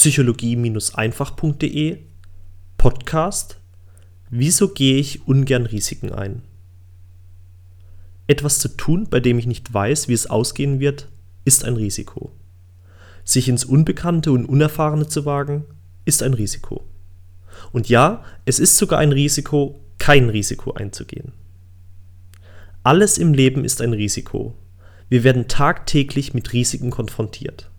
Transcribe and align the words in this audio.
psychologie-einfach.de 0.00 1.98
Podcast 2.78 3.60
Wieso 4.30 4.68
gehe 4.68 4.96
ich 4.96 5.28
ungern 5.28 5.66
Risiken 5.66 6.10
ein? 6.10 6.40
Etwas 8.26 8.60
zu 8.60 8.68
tun, 8.68 9.08
bei 9.10 9.20
dem 9.20 9.38
ich 9.38 9.44
nicht 9.44 9.74
weiß, 9.74 10.08
wie 10.08 10.14
es 10.14 10.26
ausgehen 10.26 10.80
wird, 10.80 11.08
ist 11.44 11.66
ein 11.66 11.76
Risiko. 11.76 12.32
Sich 13.24 13.46
ins 13.50 13.66
Unbekannte 13.66 14.32
und 14.32 14.46
Unerfahrene 14.46 15.06
zu 15.06 15.26
wagen, 15.26 15.66
ist 16.06 16.22
ein 16.22 16.32
Risiko. 16.32 16.82
Und 17.70 17.90
ja, 17.90 18.24
es 18.46 18.58
ist 18.58 18.78
sogar 18.78 19.00
ein 19.00 19.12
Risiko, 19.12 19.84
kein 19.98 20.30
Risiko 20.30 20.72
einzugehen. 20.72 21.34
Alles 22.82 23.18
im 23.18 23.34
Leben 23.34 23.66
ist 23.66 23.82
ein 23.82 23.92
Risiko. 23.92 24.56
Wir 25.10 25.24
werden 25.24 25.46
tagtäglich 25.46 26.32
mit 26.32 26.54
Risiken 26.54 26.88
konfrontiert. 26.88 27.70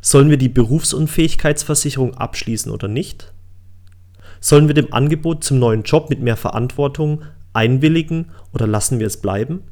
Sollen 0.00 0.30
wir 0.30 0.36
die 0.36 0.48
Berufsunfähigkeitsversicherung 0.48 2.14
abschließen 2.14 2.70
oder 2.70 2.88
nicht? 2.88 3.32
Sollen 4.40 4.68
wir 4.68 4.74
dem 4.74 4.92
Angebot 4.92 5.44
zum 5.44 5.58
neuen 5.58 5.82
Job 5.82 6.10
mit 6.10 6.20
mehr 6.20 6.36
Verantwortung 6.36 7.22
einwilligen 7.52 8.26
oder 8.52 8.66
lassen 8.66 9.00
wir 9.00 9.06
es 9.06 9.20
bleiben? 9.20 9.62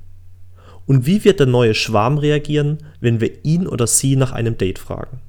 Und 0.86 1.06
wie 1.06 1.24
wird 1.24 1.40
der 1.40 1.46
neue 1.46 1.74
Schwarm 1.74 2.18
reagieren, 2.18 2.78
wenn 3.00 3.20
wir 3.20 3.44
ihn 3.44 3.66
oder 3.66 3.86
sie 3.86 4.16
nach 4.16 4.32
einem 4.32 4.58
Date 4.58 4.78
fragen? 4.78 5.20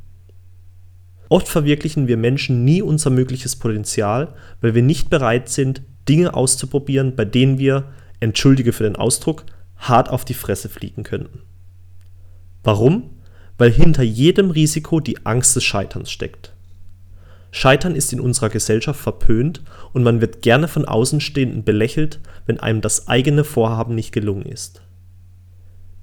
Oft 1.29 1.47
verwirklichen 1.47 2.07
wir 2.07 2.17
Menschen 2.17 2.65
nie 2.65 2.81
unser 2.81 3.09
mögliches 3.09 3.55
Potenzial, 3.55 4.33
weil 4.61 4.75
wir 4.75 4.83
nicht 4.83 5.09
bereit 5.09 5.49
sind, 5.49 5.81
Dinge 6.07 6.33
auszuprobieren, 6.33 7.15
bei 7.15 7.25
denen 7.25 7.57
wir, 7.57 7.85
entschuldige 8.19 8.73
für 8.73 8.83
den 8.83 8.95
Ausdruck, 8.95 9.45
hart 9.77 10.09
auf 10.09 10.23
die 10.23 10.33
Fresse 10.33 10.69
fliegen 10.69 11.03
könnten. 11.03 11.39
Warum? 12.63 13.09
Weil 13.57 13.71
hinter 13.71 14.03
jedem 14.03 14.51
Risiko 14.51 14.99
die 14.99 15.25
Angst 15.25 15.55
des 15.55 15.63
Scheiterns 15.63 16.11
steckt. 16.11 16.51
Scheitern 17.51 17.95
ist 17.95 18.11
in 18.11 18.19
unserer 18.19 18.49
Gesellschaft 18.49 18.99
verpönt 18.99 19.61
und 19.93 20.03
man 20.03 20.19
wird 20.19 20.41
gerne 20.41 20.67
von 20.67 20.83
Außenstehenden 20.83 21.63
belächelt, 21.63 22.19
wenn 22.45 22.59
einem 22.59 22.81
das 22.81 23.07
eigene 23.07 23.45
Vorhaben 23.45 23.95
nicht 23.95 24.11
gelungen 24.11 24.45
ist. 24.45 24.81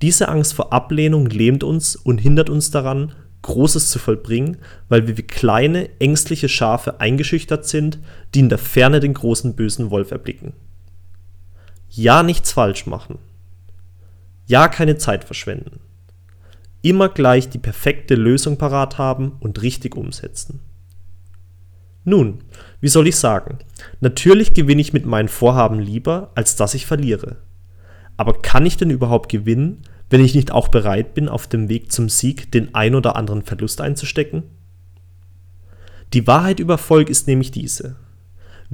Diese 0.00 0.28
Angst 0.28 0.54
vor 0.54 0.72
Ablehnung 0.72 1.26
lähmt 1.26 1.62
uns 1.62 1.94
und 1.94 2.18
hindert 2.18 2.48
uns 2.48 2.70
daran, 2.70 3.12
Großes 3.42 3.90
zu 3.90 3.98
vollbringen, 3.98 4.58
weil 4.88 5.06
wir 5.06 5.18
wie 5.18 5.22
kleine, 5.22 5.90
ängstliche 6.00 6.48
Schafe 6.48 7.00
eingeschüchtert 7.00 7.66
sind, 7.66 7.98
die 8.34 8.40
in 8.40 8.48
der 8.48 8.58
Ferne 8.58 9.00
den 9.00 9.14
großen 9.14 9.54
bösen 9.54 9.90
Wolf 9.90 10.10
erblicken. 10.10 10.54
Ja, 11.90 12.22
nichts 12.22 12.52
falsch 12.52 12.86
machen. 12.86 13.18
Ja, 14.46 14.68
keine 14.68 14.96
Zeit 14.96 15.24
verschwenden. 15.24 15.80
Immer 16.82 17.08
gleich 17.08 17.48
die 17.48 17.58
perfekte 17.58 18.14
Lösung 18.16 18.58
parat 18.58 18.98
haben 18.98 19.36
und 19.40 19.62
richtig 19.62 19.96
umsetzen. 19.96 20.60
Nun, 22.04 22.40
wie 22.80 22.88
soll 22.88 23.06
ich 23.06 23.16
sagen? 23.16 23.58
Natürlich 24.00 24.54
gewinne 24.54 24.80
ich 24.80 24.92
mit 24.92 25.06
meinen 25.06 25.28
Vorhaben 25.28 25.78
lieber, 25.78 26.32
als 26.34 26.56
dass 26.56 26.74
ich 26.74 26.86
verliere. 26.86 27.36
Aber 28.16 28.34
kann 28.34 28.66
ich 28.66 28.76
denn 28.76 28.90
überhaupt 28.90 29.30
gewinnen, 29.30 29.82
wenn 30.10 30.24
ich 30.24 30.34
nicht 30.34 30.50
auch 30.50 30.68
bereit 30.68 31.14
bin, 31.14 31.28
auf 31.28 31.46
dem 31.46 31.68
Weg 31.68 31.92
zum 31.92 32.08
Sieg 32.08 32.50
den 32.52 32.74
ein 32.74 32.94
oder 32.94 33.16
anderen 33.16 33.42
Verlust 33.42 33.80
einzustecken? 33.80 34.42
Die 36.12 36.26
Wahrheit 36.26 36.60
über 36.60 36.74
Erfolg 36.74 37.08
ist 37.08 37.26
nämlich 37.28 37.52
diese. 37.52 37.96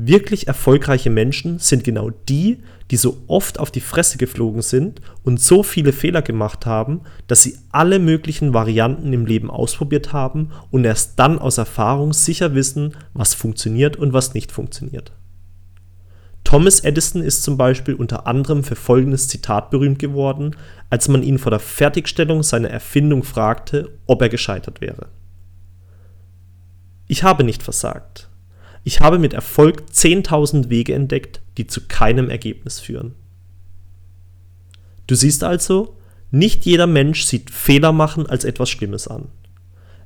Wirklich 0.00 0.46
erfolgreiche 0.46 1.10
Menschen 1.10 1.58
sind 1.58 1.82
genau 1.82 2.10
die, 2.28 2.62
die 2.92 2.96
so 2.96 3.20
oft 3.26 3.58
auf 3.58 3.72
die 3.72 3.80
Fresse 3.80 4.16
geflogen 4.16 4.62
sind 4.62 5.00
und 5.24 5.40
so 5.40 5.64
viele 5.64 5.92
Fehler 5.92 6.22
gemacht 6.22 6.66
haben, 6.66 7.00
dass 7.26 7.42
sie 7.42 7.58
alle 7.72 7.98
möglichen 7.98 8.54
Varianten 8.54 9.12
im 9.12 9.26
Leben 9.26 9.50
ausprobiert 9.50 10.12
haben 10.12 10.52
und 10.70 10.84
erst 10.84 11.18
dann 11.18 11.40
aus 11.40 11.58
Erfahrung 11.58 12.12
sicher 12.12 12.54
wissen, 12.54 12.94
was 13.12 13.34
funktioniert 13.34 13.96
und 13.96 14.12
was 14.12 14.34
nicht 14.34 14.52
funktioniert. 14.52 15.10
Thomas 16.44 16.78
Edison 16.78 17.20
ist 17.20 17.42
zum 17.42 17.56
Beispiel 17.56 17.94
unter 17.94 18.28
anderem 18.28 18.62
für 18.62 18.76
folgendes 18.76 19.26
Zitat 19.26 19.72
berühmt 19.72 19.98
geworden, 19.98 20.54
als 20.90 21.08
man 21.08 21.24
ihn 21.24 21.40
vor 21.40 21.50
der 21.50 21.58
Fertigstellung 21.58 22.44
seiner 22.44 22.70
Erfindung 22.70 23.24
fragte, 23.24 23.98
ob 24.06 24.22
er 24.22 24.28
gescheitert 24.28 24.80
wäre. 24.80 25.08
Ich 27.08 27.24
habe 27.24 27.42
nicht 27.42 27.64
versagt. 27.64 28.27
Ich 28.88 29.00
habe 29.00 29.18
mit 29.18 29.34
Erfolg 29.34 29.82
10.000 29.92 30.70
Wege 30.70 30.94
entdeckt, 30.94 31.42
die 31.58 31.66
zu 31.66 31.82
keinem 31.88 32.30
Ergebnis 32.30 32.80
führen. 32.80 33.14
Du 35.06 35.14
siehst 35.14 35.44
also, 35.44 35.98
nicht 36.30 36.64
jeder 36.64 36.86
Mensch 36.86 37.24
sieht 37.24 37.50
Fehler 37.50 37.92
machen 37.92 38.26
als 38.26 38.46
etwas 38.46 38.70
Schlimmes 38.70 39.06
an. 39.06 39.28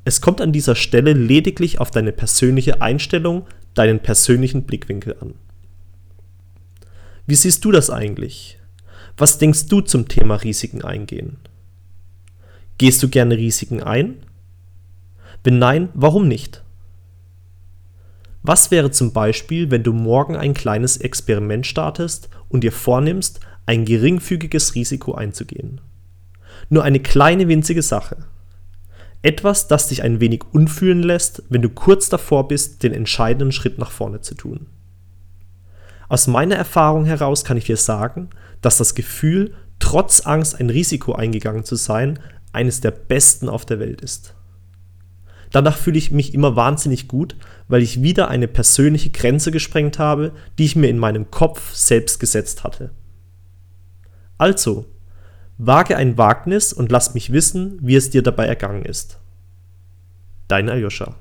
Es 0.04 0.21
kommt 0.21 0.41
an 0.41 0.50
dieser 0.50 0.75
Stelle 0.75 1.12
lediglich 1.12 1.78
auf 1.78 1.92
deine 1.92 2.10
persönliche 2.10 2.82
Einstellung, 2.82 3.47
deinen 3.75 4.00
persönlichen 4.00 4.65
Blickwinkel 4.65 5.15
an. 5.21 5.34
Wie 7.25 7.37
siehst 7.37 7.65
du 7.65 7.71
das 7.71 7.88
eigentlich? 7.88 8.59
Was 9.16 9.38
denkst 9.38 9.66
du 9.66 9.82
zum 9.82 10.09
Thema 10.09 10.34
Risiken 10.34 10.82
eingehen? 10.82 11.37
Gehst 12.78 13.00
du 13.00 13.09
gerne 13.09 13.37
Risiken 13.37 13.81
ein? 13.81 14.26
Wenn 15.44 15.60
nein, 15.60 15.91
warum 15.94 16.26
nicht? 16.26 16.62
Was 18.42 18.70
wäre 18.72 18.91
zum 18.91 19.12
Beispiel, 19.12 19.70
wenn 19.70 19.84
du 19.84 19.92
morgen 19.92 20.36
ein 20.36 20.53
kleines 20.53 20.97
Experiment 20.97 21.66
startest 21.66 22.28
und 22.48 22.64
dir 22.64 22.72
vornimmst, 22.72 23.41
ein 23.66 23.84
geringfügiges 23.84 24.75
Risiko 24.75 25.14
einzugehen? 25.14 25.80
Nur 26.69 26.82
eine 26.82 26.98
kleine 26.98 27.47
winzige 27.47 27.82
Sache. 27.82 28.16
Etwas, 29.22 29.69
das 29.69 29.86
dich 29.86 30.03
ein 30.03 30.19
wenig 30.19 30.42
unfühlen 30.53 31.03
lässt, 31.03 31.44
wenn 31.48 31.62
du 31.62 31.69
kurz 31.69 32.08
davor 32.08 32.48
bist, 32.48 32.82
den 32.82 32.92
entscheidenden 32.92 33.53
Schritt 33.53 33.78
nach 33.78 33.92
vorne 33.92 34.20
zu 34.20 34.34
tun. 34.34 34.66
Aus 36.09 36.26
meiner 36.26 36.56
Erfahrung 36.56 37.04
heraus 37.04 37.44
kann 37.44 37.56
ich 37.56 37.64
dir 37.64 37.76
sagen, 37.76 38.30
dass 38.60 38.78
das 38.78 38.97
Gefühl, 38.97 39.54
trotz 39.78 40.26
Angst 40.26 40.59
ein 40.59 40.69
Risiko 40.69 41.12
eingegangen 41.12 41.64
zu 41.64 41.76
sein, 41.76 42.19
eines 42.53 42.80
der 42.80 42.91
besten 42.91 43.48
auf 43.48 43.64
der 43.64 43.78
Welt 43.78 44.00
ist. 44.00 44.34
Danach 45.53 45.77
fühle 45.77 45.99
ich 45.99 46.11
mich 46.11 46.33
immer 46.33 46.57
wahnsinnig 46.57 47.09
gut, 47.09 47.37
weil 47.69 47.83
ich 47.83 48.03
wieder 48.03 48.29
eine 48.29 48.49
persönliche 48.49 49.11
Grenze 49.11 49.51
gesprengt 49.51 49.99
habe, 49.99 50.33
die 50.59 50.65
ich 50.65 50.77
mir 50.77 50.89
in 50.89 50.99
meinem 50.99 51.31
Kopf 51.31 51.75
selbst 51.75 52.19
gesetzt 52.19 52.65
hatte. 52.65 52.91
Also, 54.39 54.87
wage 55.59 55.97
ein 55.97 56.17
Wagnis 56.19 56.73
und 56.73 56.91
lass 56.91 57.15
mich 57.15 57.33
wissen, 57.33 57.79
wie 57.83 57.97
es 57.97 58.11
dir 58.11 58.23
dabei 58.23 58.47
ergangen 58.47 58.85
ist. 58.85 59.19
Dein 60.49 60.69
Aljoscha. 60.69 61.15